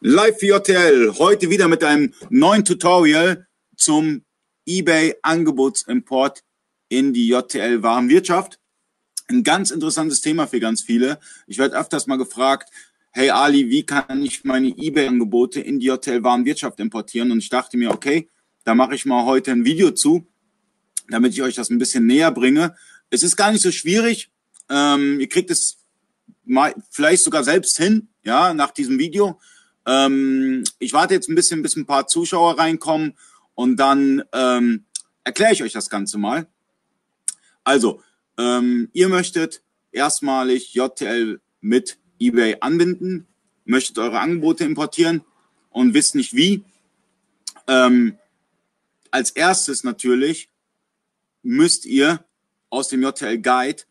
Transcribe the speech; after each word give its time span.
Live 0.00 0.38
für 0.38 0.46
JTL. 0.46 1.18
Heute 1.18 1.50
wieder 1.50 1.66
mit 1.66 1.82
einem 1.82 2.14
neuen 2.30 2.64
Tutorial 2.64 3.48
zum 3.74 4.22
eBay 4.64 5.16
Angebotsimport 5.22 6.44
in 6.88 7.12
die 7.12 7.26
JTL 7.26 7.82
Warenwirtschaft. 7.82 8.60
Ein 9.26 9.42
ganz 9.42 9.72
interessantes 9.72 10.20
Thema 10.20 10.46
für 10.46 10.60
ganz 10.60 10.82
viele. 10.82 11.18
Ich 11.48 11.58
werde 11.58 11.76
öfters 11.76 12.06
mal 12.06 12.14
gefragt, 12.14 12.70
hey 13.10 13.30
Ali, 13.30 13.70
wie 13.70 13.82
kann 13.82 14.22
ich 14.22 14.44
meine 14.44 14.68
eBay 14.68 15.08
Angebote 15.08 15.60
in 15.60 15.80
die 15.80 15.86
JTL 15.86 16.22
Warenwirtschaft 16.22 16.78
importieren? 16.78 17.32
Und 17.32 17.38
ich 17.38 17.48
dachte 17.48 17.76
mir, 17.76 17.90
okay, 17.90 18.28
da 18.62 18.76
mache 18.76 18.94
ich 18.94 19.04
mal 19.04 19.24
heute 19.24 19.50
ein 19.50 19.64
Video 19.64 19.90
zu, 19.90 20.28
damit 21.08 21.32
ich 21.32 21.42
euch 21.42 21.56
das 21.56 21.70
ein 21.70 21.78
bisschen 21.78 22.06
näher 22.06 22.30
bringe. 22.30 22.76
Es 23.10 23.24
ist 23.24 23.34
gar 23.34 23.50
nicht 23.50 23.62
so 23.62 23.72
schwierig. 23.72 24.30
Ähm, 24.70 25.18
ihr 25.18 25.28
kriegt 25.28 25.50
es 25.50 25.78
vielleicht 26.88 27.24
sogar 27.24 27.42
selbst 27.42 27.76
hin, 27.78 28.10
ja, 28.22 28.54
nach 28.54 28.70
diesem 28.70 29.00
Video. 29.00 29.40
Ähm, 29.88 30.64
ich 30.78 30.92
warte 30.92 31.14
jetzt 31.14 31.30
ein 31.30 31.34
bisschen, 31.34 31.62
bis 31.62 31.74
ein 31.74 31.86
paar 31.86 32.06
Zuschauer 32.06 32.58
reinkommen 32.58 33.16
und 33.54 33.78
dann 33.78 34.22
ähm, 34.32 34.84
erkläre 35.24 35.54
ich 35.54 35.62
euch 35.62 35.72
das 35.72 35.88
Ganze 35.88 36.18
mal. 36.18 36.46
Also, 37.64 38.02
ähm, 38.36 38.90
ihr 38.92 39.08
möchtet 39.08 39.62
erstmalig 39.90 40.74
JTL 40.74 41.40
mit 41.62 41.98
eBay 42.20 42.58
anbinden, 42.60 43.26
möchtet 43.64 43.98
eure 43.98 44.20
Angebote 44.20 44.64
importieren 44.64 45.22
und 45.70 45.94
wisst 45.94 46.14
nicht 46.14 46.36
wie. 46.36 46.64
Ähm, 47.66 48.18
als 49.10 49.30
erstes 49.30 49.84
natürlich 49.84 50.50
müsst 51.42 51.86
ihr 51.86 52.22
aus 52.68 52.88
dem 52.88 53.02
JTL 53.02 53.38
Guide 53.38 53.84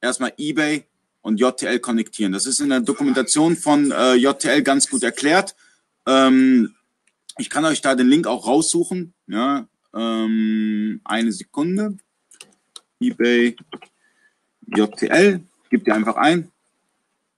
erstmal 0.00 0.32
eBay 0.38 0.86
und 1.24 1.40
JTL 1.40 1.78
konnektieren. 1.78 2.32
Das 2.32 2.44
ist 2.44 2.60
in 2.60 2.68
der 2.68 2.80
Dokumentation 2.80 3.56
von 3.56 3.90
äh, 3.90 4.14
JTL 4.14 4.62
ganz 4.62 4.90
gut 4.90 5.02
erklärt. 5.02 5.56
Ähm, 6.06 6.74
ich 7.38 7.48
kann 7.48 7.64
euch 7.64 7.80
da 7.80 7.94
den 7.94 8.08
Link 8.08 8.26
auch 8.26 8.46
raussuchen. 8.46 9.14
Ja, 9.26 9.66
ähm, 9.94 11.00
eine 11.02 11.32
Sekunde. 11.32 11.96
eBay 13.00 13.56
JTL. 14.66 15.40
Gebt 15.70 15.86
ihr 15.86 15.94
einfach 15.94 16.16
ein 16.16 16.52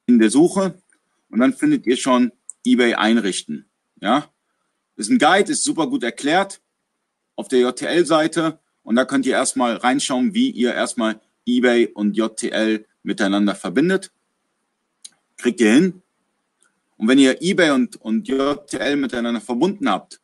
in 0.06 0.19
der 0.19 0.31
Suche 0.31 0.75
und 1.31 1.39
dann 1.39 1.55
findet 1.55 1.87
ihr 1.87 1.97
schon 1.97 2.33
eBay 2.65 2.95
einrichten. 2.95 3.67
Ja, 4.00 4.28
ist 4.97 5.11
ein 5.11 5.19
Guide, 5.19 5.53
ist 5.53 5.62
super 5.62 5.87
gut 5.87 6.03
erklärt 6.03 6.61
auf 7.37 7.47
der 7.47 7.61
JTL-Seite 7.61 8.59
und 8.83 8.97
da 8.97 9.05
könnt 9.05 9.27
ihr 9.27 9.34
erstmal 9.34 9.77
reinschauen, 9.77 10.34
wie 10.34 10.50
ihr 10.50 10.75
erstmal 10.75 11.21
eBay 11.47 11.87
und 11.87 12.17
JTL 12.17 12.84
miteinander 13.07 13.55
verbindet. 13.55 14.12
Kriegt 15.37 15.61
ihr 15.61 15.73
hin. 15.73 16.03
Und 16.97 17.09
wenn 17.09 17.19
ihr 17.19 17.41
eBay 17.41 17.71
und, 17.71 17.97
und 17.97 18.29
JTL 18.29 18.97
miteinander 18.97 19.41
verbunden 19.41 19.89
habt, 19.89 20.21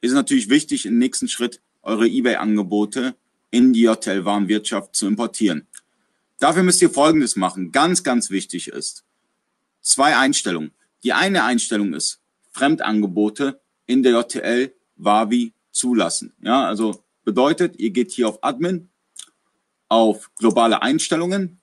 ist 0.00 0.12
natürlich 0.12 0.48
wichtig, 0.48 0.86
im 0.86 0.98
nächsten 0.98 1.28
Schritt 1.28 1.60
eure 1.82 2.06
eBay-Angebote 2.06 3.14
in 3.50 3.72
die 3.72 3.82
JTL-Warenwirtschaft 3.82 4.94
zu 4.94 5.06
importieren. 5.06 5.66
Dafür 6.38 6.62
müsst 6.62 6.82
ihr 6.82 6.90
Folgendes 6.90 7.36
machen. 7.36 7.72
Ganz, 7.72 8.02
ganz 8.02 8.30
wichtig 8.30 8.68
ist 8.68 9.04
zwei 9.80 10.16
Einstellungen. 10.16 10.72
Die 11.02 11.12
eine 11.12 11.44
Einstellung 11.44 11.94
ist 11.94 12.20
Fremdangebote 12.52 13.60
in 13.86 14.02
der 14.02 14.12
JTL 14.12 14.74
Wavi 14.96 15.52
zulassen. 15.70 16.34
Ja, 16.40 16.66
also 16.66 17.02
bedeutet, 17.24 17.78
ihr 17.78 17.90
geht 17.90 18.12
hier 18.12 18.28
auf 18.28 18.42
Admin, 18.42 18.88
auf 19.88 20.30
globale 20.38 20.82
Einstellungen 20.82 21.60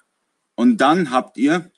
und 0.55 0.77
dann 0.77 1.11
habt 1.11 1.37
ihr 1.37 1.71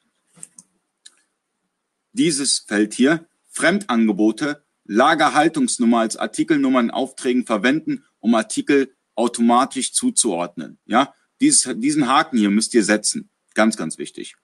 dieses 2.13 2.59
Feld 2.59 2.93
hier, 2.93 3.27
Fremdangebote, 3.49 4.63
Lagerhaltungsnummer 4.85 5.99
als 5.99 6.17
Artikelnummer 6.17 6.79
in 6.79 6.91
Aufträgen 6.91 7.45
verwenden, 7.45 8.03
um 8.19 8.35
Artikel 8.35 8.95
automatisch 9.15 9.93
zuzuordnen. 9.93 10.77
Ja, 10.85 11.13
dieses, 11.41 11.67
diesen 11.79 12.07
Haken 12.07 12.37
hier 12.37 12.49
müsst 12.49 12.73
ihr 12.73 12.83
setzen. 12.83 13.29
Ganz, 13.53 13.77
ganz 13.77 13.97
wichtig. 13.97 14.35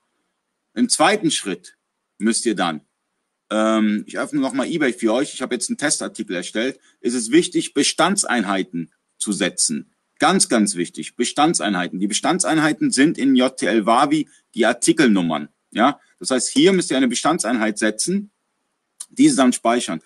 Im 0.73 0.89
zweiten 0.89 1.31
Schritt 1.31 1.77
müsst 2.17 2.45
ihr 2.45 2.55
dann, 2.55 2.81
ähm, 3.49 4.03
ich 4.07 4.17
öffne 4.17 4.39
nochmal 4.39 4.67
eBay 4.67 4.93
für 4.93 5.13
euch, 5.13 5.33
ich 5.33 5.41
habe 5.41 5.55
jetzt 5.55 5.69
einen 5.69 5.77
Testartikel 5.77 6.35
erstellt, 6.35 6.79
ist 7.01 7.13
es 7.13 7.31
wichtig, 7.31 7.73
Bestandseinheiten 7.73 8.91
zu 9.17 9.33
setzen. 9.33 9.91
Ganz, 10.21 10.49
ganz 10.49 10.75
wichtig. 10.75 11.15
Bestandseinheiten. 11.15 11.99
Die 11.99 12.05
Bestandseinheiten 12.05 12.91
sind 12.91 13.17
in 13.17 13.35
JTL 13.35 13.87
Wavi 13.87 14.29
die 14.53 14.67
Artikelnummern. 14.67 15.49
Ja, 15.71 15.99
das 16.19 16.29
heißt, 16.29 16.49
hier 16.49 16.73
müsst 16.73 16.91
ihr 16.91 16.97
eine 16.97 17.07
Bestandseinheit 17.07 17.79
setzen, 17.79 18.29
diese 19.09 19.37
dann 19.37 19.51
speichern. 19.51 19.99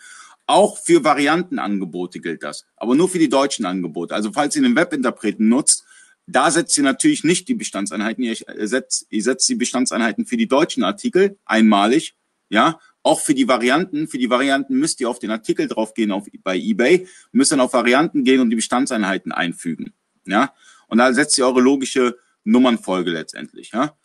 Auch 0.46 0.78
für 0.78 1.04
Variantenangebote 1.04 2.22
gilt 2.22 2.44
das, 2.44 2.66
aber 2.78 2.96
nur 2.96 3.10
für 3.10 3.20
die 3.20 3.28
deutschen 3.28 3.66
Angebote. 3.66 4.16
Also 4.16 4.32
falls 4.32 4.56
ihr 4.56 4.62
den 4.62 4.78
Webinterpreten 4.78 5.50
nutzt, 5.50 5.84
da 6.28 6.50
setzt 6.50 6.78
ihr 6.78 6.86
natürlich 6.86 7.26
nicht 7.26 7.50
die 7.50 7.56
Bestandseinheiten, 7.56 8.24
ihr 8.24 8.38
setzt, 8.68 9.08
ihr 9.10 9.22
setzt 9.22 9.50
die 9.50 9.56
Bestandseinheiten 9.56 10.26
für 10.26 10.38
die 10.38 10.48
deutschen 10.48 10.86
Artikel 10.86 11.38
einmalig, 11.44 12.16
ja, 12.48 12.80
auch 13.04 13.20
für 13.20 13.34
die 13.34 13.50
Varianten. 13.50 14.08
Für 14.08 14.18
die 14.18 14.30
Varianten 14.30 14.80
müsst 14.80 15.02
ihr 15.02 15.10
auf 15.10 15.20
den 15.20 15.32
Artikel 15.32 15.68
draufgehen 15.68 16.14
auf, 16.14 16.26
bei 16.42 16.58
eBay, 16.58 17.06
müsst 17.34 17.52
dann 17.52 17.60
auf 17.60 17.74
Varianten 17.74 18.24
gehen 18.24 18.40
und 18.40 18.50
die 18.50 18.56
Bestandseinheiten 18.56 19.34
einfügen. 19.34 19.94
Ja, 20.26 20.54
und 20.88 20.98
da 20.98 21.14
setzt 21.14 21.38
ihr 21.38 21.46
eure 21.46 21.62
logische 21.62 22.18
Nummernfolge 22.44 23.12
letztendlich. 23.12 23.72
Ja, 23.72 23.98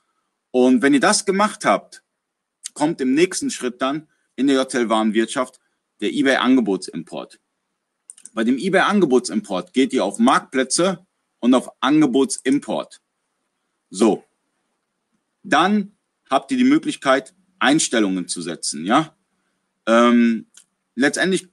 und 0.51 0.83
wenn 0.83 0.95
ihr 0.95 1.01
das 1.01 1.25
gemacht 1.25 1.65
habt, 1.65 2.03
kommt 2.75 3.01
im 3.01 3.15
nächsten 3.15 3.51
Schritt 3.51 3.81
dann 3.83 4.09
in 4.37 4.47
der 4.47 4.61
Hotelwarenwirtschaft 4.61 5.61
der 6.01 6.13
eBay 6.13 6.37
Angebotsimport. 6.37 7.41
Bei 8.33 8.45
dem 8.45 8.59
eBay 8.59 8.83
Angebotsimport 8.83 9.73
geht 9.73 9.93
ihr 9.93 10.05
auf 10.05 10.19
Marktplätze 10.19 11.07
und 11.41 11.55
auf 11.55 11.71
Angebotsimport. 11.81 13.01
So. 13.91 14.25
Dann 15.43 15.97
habt 16.29 16.51
ihr 16.53 16.59
die 16.59 16.65
Möglichkeit, 16.65 17.35
Einstellungen 17.59 18.29
zu 18.29 18.41
setzen, 18.41 18.87
ja. 18.87 19.17
Ähm, 19.87 20.47
letztendlich 20.95 21.49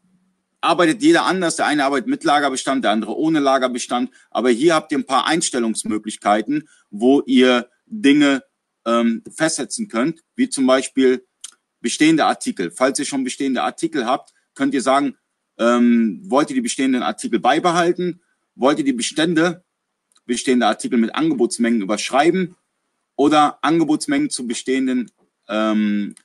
arbeitet 0.61 1.01
jeder 1.01 1.25
anders. 1.25 1.55
Der 1.55 1.65
eine 1.65 1.85
arbeitet 1.85 2.07
mit 2.07 2.23
Lagerbestand, 2.23 2.83
der 2.83 2.91
andere 2.91 3.15
ohne 3.15 3.39
Lagerbestand. 3.39 4.11
Aber 4.29 4.49
hier 4.49 4.75
habt 4.75 4.91
ihr 4.91 4.97
ein 4.97 5.05
paar 5.05 5.25
Einstellungsmöglichkeiten, 5.25 6.67
wo 6.89 7.21
ihr 7.25 7.69
Dinge 7.85 8.43
ähm, 8.85 9.23
festsetzen 9.33 9.87
könnt, 9.87 10.23
wie 10.35 10.49
zum 10.49 10.65
Beispiel 10.65 11.25
bestehende 11.81 12.25
Artikel. 12.25 12.71
Falls 12.71 12.99
ihr 12.99 13.05
schon 13.05 13.23
bestehende 13.23 13.63
Artikel 13.63 14.05
habt, 14.05 14.33
könnt 14.55 14.73
ihr 14.73 14.81
sagen, 14.81 15.15
ähm, 15.57 16.21
wollt 16.23 16.49
ihr 16.49 16.55
die 16.55 16.61
bestehenden 16.61 17.03
Artikel 17.03 17.39
beibehalten? 17.39 18.21
Wollt 18.55 18.79
ihr 18.79 18.85
die 18.85 18.93
Bestände, 18.93 19.63
bestehende 20.25 20.67
Artikel 20.67 20.97
mit 20.97 21.15
Angebotsmengen 21.15 21.81
überschreiben? 21.81 22.55
Oder 23.15 23.59
Angebotsmengen 23.63 24.29
zu 24.29 24.45
bestehenden 24.47 25.11
ähm, 25.47 26.15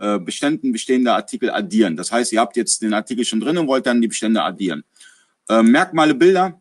äh, 0.00 0.18
Beständen 0.18 0.72
bestehender 0.72 1.14
Artikel 1.14 1.50
addieren. 1.50 1.96
Das 1.96 2.10
heißt, 2.10 2.32
ihr 2.32 2.40
habt 2.40 2.56
jetzt 2.56 2.80
den 2.82 2.94
Artikel 2.94 3.24
schon 3.24 3.40
drin 3.40 3.58
und 3.58 3.68
wollt 3.68 3.86
dann 3.86 4.00
die 4.00 4.08
Bestände 4.08 4.42
addieren. 4.42 4.82
Äh, 5.48 5.62
Merkmale 5.62 6.14
Bilder, 6.14 6.60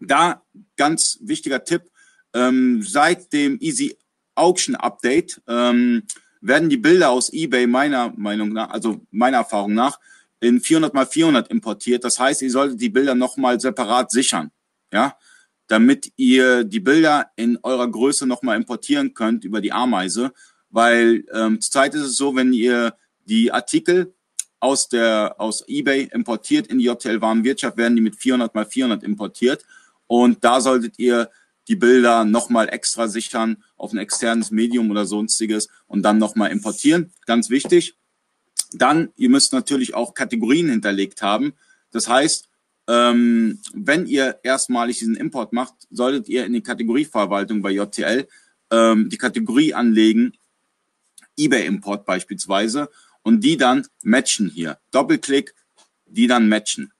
da 0.00 0.42
ganz 0.76 1.18
wichtiger 1.20 1.62
Tipp, 1.64 1.82
ähm, 2.34 2.82
seit 2.82 3.32
dem 3.32 3.58
Easy 3.60 3.96
Auction 4.34 4.74
Update 4.74 5.42
ähm, 5.46 6.04
werden 6.40 6.70
die 6.70 6.78
Bilder 6.78 7.10
aus 7.10 7.32
eBay 7.32 7.66
meiner 7.66 8.12
Meinung 8.16 8.54
nach, 8.54 8.70
also 8.70 9.06
meiner 9.10 9.38
Erfahrung 9.38 9.74
nach, 9.74 10.00
in 10.40 10.60
400 10.60 10.94
mal 10.94 11.06
400 11.06 11.48
importiert. 11.48 12.04
Das 12.04 12.18
heißt, 12.18 12.42
ihr 12.42 12.50
solltet 12.50 12.80
die 12.80 12.88
Bilder 12.88 13.14
nochmal 13.14 13.60
separat 13.60 14.10
sichern, 14.10 14.50
ja, 14.92 15.16
damit 15.68 16.10
ihr 16.16 16.64
die 16.64 16.80
Bilder 16.80 17.30
in 17.36 17.58
eurer 17.62 17.88
Größe 17.88 18.26
nochmal 18.26 18.56
importieren 18.56 19.14
könnt 19.14 19.44
über 19.44 19.60
die 19.60 19.72
Ameise 19.72 20.32
weil 20.72 21.24
ähm, 21.32 21.60
zurzeit 21.60 21.94
ist 21.94 22.02
es 22.02 22.16
so, 22.16 22.34
wenn 22.34 22.52
ihr 22.52 22.94
die 23.24 23.52
Artikel 23.52 24.12
aus 24.58 24.88
der 24.88 25.36
aus 25.38 25.64
eBay 25.68 26.08
importiert 26.12 26.66
in 26.66 26.78
die 26.78 26.86
JTL 26.86 27.20
Warenwirtschaft, 27.20 27.76
werden 27.76 27.94
die 27.94 28.02
mit 28.02 28.16
400 28.16 28.54
mal 28.54 28.66
400 28.66 29.04
importiert 29.04 29.64
und 30.06 30.42
da 30.44 30.60
solltet 30.60 30.98
ihr 30.98 31.30
die 31.68 31.76
Bilder 31.76 32.24
nochmal 32.24 32.68
extra 32.68 33.08
sichern 33.08 33.62
auf 33.76 33.92
ein 33.92 33.98
externes 33.98 34.50
Medium 34.50 34.90
oder 34.90 35.06
sonstiges 35.06 35.68
und 35.86 36.02
dann 36.02 36.18
nochmal 36.18 36.50
importieren. 36.50 37.12
Ganz 37.26 37.50
wichtig. 37.50 37.96
Dann, 38.72 39.10
ihr 39.16 39.28
müsst 39.28 39.52
natürlich 39.52 39.94
auch 39.94 40.14
Kategorien 40.14 40.68
hinterlegt 40.68 41.22
haben. 41.22 41.52
Das 41.92 42.08
heißt, 42.08 42.48
ähm, 42.88 43.60
wenn 43.74 44.06
ihr 44.06 44.40
erstmalig 44.42 44.98
diesen 44.98 45.16
Import 45.16 45.52
macht, 45.52 45.74
solltet 45.90 46.28
ihr 46.28 46.44
in 46.44 46.52
die 46.52 46.62
Kategorieverwaltung 46.62 47.62
bei 47.62 47.70
JTL 47.70 48.26
ähm, 48.70 49.08
die 49.08 49.18
Kategorie 49.18 49.74
anlegen, 49.74 50.32
eBay-Import 51.38 52.04
beispielsweise 52.04 52.90
und 53.22 53.40
die 53.40 53.56
dann 53.56 53.86
matchen 54.02 54.48
hier. 54.48 54.78
Doppelklick, 54.90 55.54
die 56.06 56.26
dann 56.26 56.48
matchen. 56.48 56.92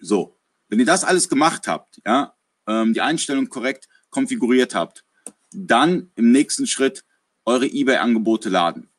So, 0.00 0.38
wenn 0.68 0.78
ihr 0.78 0.86
das 0.86 1.04
alles 1.04 1.28
gemacht 1.28 1.68
habt, 1.68 2.00
ja, 2.04 2.34
ähm, 2.66 2.94
die 2.94 3.00
Einstellung 3.00 3.48
korrekt 3.48 3.88
konfiguriert 4.10 4.74
habt, 4.74 5.04
dann 5.52 6.10
im 6.14 6.32
nächsten 6.32 6.66
Schritt 6.66 7.04
eure 7.44 7.66
eBay-Angebote 7.66 8.48
laden. 8.48 8.90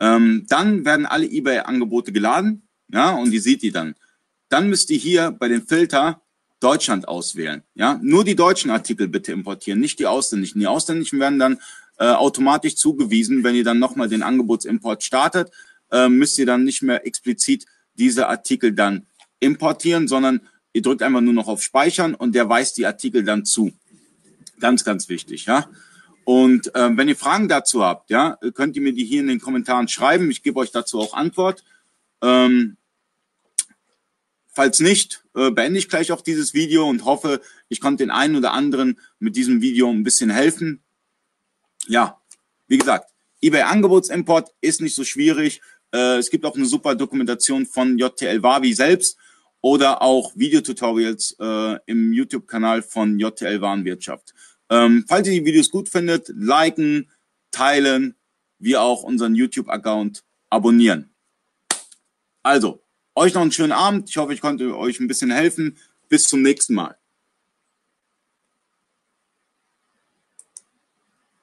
Ähm, 0.00 0.46
dann 0.48 0.84
werden 0.84 1.06
alle 1.06 1.26
eBay-Angebote 1.26 2.12
geladen, 2.12 2.68
ja, 2.88 3.10
und 3.10 3.30
die 3.30 3.40
sieht 3.40 3.62
ihr 3.62 3.72
dann. 3.72 3.94
Dann 4.48 4.68
müsst 4.68 4.90
ihr 4.90 4.98
hier 4.98 5.30
bei 5.32 5.48
dem 5.48 5.66
Filter 5.66 6.22
Deutschland 6.60 7.06
auswählen. 7.06 7.62
Ja, 7.74 7.98
nur 8.02 8.24
die 8.24 8.36
deutschen 8.36 8.70
Artikel 8.70 9.08
bitte 9.08 9.32
importieren, 9.32 9.80
nicht 9.80 9.98
die 9.98 10.06
ausländischen. 10.06 10.60
Die 10.60 10.66
ausländischen 10.66 11.20
werden 11.20 11.38
dann 11.38 11.58
äh, 11.98 12.06
automatisch 12.06 12.76
zugewiesen, 12.76 13.44
wenn 13.44 13.54
ihr 13.54 13.64
dann 13.64 13.78
nochmal 13.78 14.08
den 14.08 14.22
Angebotsimport 14.22 15.02
startet, 15.02 15.50
äh, 15.90 16.08
müsst 16.08 16.38
ihr 16.38 16.46
dann 16.46 16.64
nicht 16.64 16.82
mehr 16.82 17.06
explizit 17.06 17.66
diese 17.94 18.28
Artikel 18.28 18.72
dann 18.72 19.06
importieren, 19.40 20.08
sondern 20.08 20.40
ihr 20.72 20.82
drückt 20.82 21.02
einfach 21.02 21.20
nur 21.20 21.32
noch 21.32 21.48
auf 21.48 21.62
Speichern 21.62 22.14
und 22.14 22.34
der 22.34 22.48
weist 22.48 22.76
die 22.76 22.86
Artikel 22.86 23.24
dann 23.24 23.44
zu. 23.44 23.72
Ganz, 24.60 24.84
ganz 24.84 25.08
wichtig, 25.08 25.46
ja. 25.46 25.68
Und 26.24 26.74
äh, 26.74 26.96
wenn 26.96 27.08
ihr 27.08 27.16
Fragen 27.16 27.48
dazu 27.48 27.82
habt, 27.82 28.10
ja, 28.10 28.38
könnt 28.52 28.76
ihr 28.76 28.82
mir 28.82 28.92
die 28.92 29.04
hier 29.04 29.20
in 29.20 29.28
den 29.28 29.40
Kommentaren 29.40 29.88
schreiben. 29.88 30.30
Ich 30.30 30.42
gebe 30.42 30.60
euch 30.60 30.70
dazu 30.70 31.00
auch 31.00 31.14
Antwort. 31.14 31.64
Ähm, 32.22 32.76
falls 34.46 34.80
nicht, 34.80 35.24
äh, 35.34 35.50
beende 35.50 35.78
ich 35.78 35.88
gleich 35.88 36.12
auch 36.12 36.20
dieses 36.20 36.52
Video 36.52 36.86
und 36.86 37.04
hoffe, 37.04 37.40
ich 37.68 37.80
konnte 37.80 38.02
den 38.02 38.10
einen 38.10 38.36
oder 38.36 38.52
anderen 38.52 38.98
mit 39.18 39.36
diesem 39.36 39.62
Video 39.62 39.88
ein 39.90 40.02
bisschen 40.02 40.28
helfen. 40.28 40.82
Ja, 41.88 42.20
wie 42.66 42.78
gesagt, 42.78 43.10
eBay 43.40 43.62
Angebotsimport 43.62 44.50
ist 44.60 44.80
nicht 44.80 44.94
so 44.94 45.04
schwierig. 45.04 45.60
Äh, 45.92 46.18
es 46.18 46.28
gibt 46.30 46.44
auch 46.44 46.54
eine 46.54 46.66
super 46.66 46.94
Dokumentation 46.94 47.64
von 47.66 47.98
JTL 47.98 48.42
Wavi 48.42 48.74
selbst 48.74 49.16
oder 49.62 50.02
auch 50.02 50.32
Videotutorials 50.36 51.34
äh, 51.40 51.78
im 51.86 52.12
YouTube-Kanal 52.12 52.82
von 52.82 53.18
JTL 53.18 53.60
Warenwirtschaft. 53.60 54.34
Ähm, 54.70 55.04
falls 55.08 55.26
ihr 55.28 55.40
die 55.40 55.46
Videos 55.46 55.70
gut 55.70 55.88
findet, 55.88 56.28
liken, 56.28 57.10
teilen, 57.50 58.14
wie 58.58 58.76
auch 58.76 59.02
unseren 59.02 59.34
YouTube-Account 59.34 60.24
abonnieren. 60.50 61.10
Also, 62.42 62.82
euch 63.14 63.34
noch 63.34 63.42
einen 63.42 63.52
schönen 63.52 63.72
Abend. 63.72 64.10
Ich 64.10 64.16
hoffe, 64.18 64.34
ich 64.34 64.40
konnte 64.40 64.76
euch 64.76 65.00
ein 65.00 65.08
bisschen 65.08 65.30
helfen. 65.30 65.78
Bis 66.08 66.24
zum 66.24 66.42
nächsten 66.42 66.74
Mal. 66.74 66.96